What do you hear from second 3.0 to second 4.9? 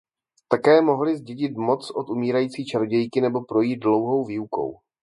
nebo projít dlouhou výukou.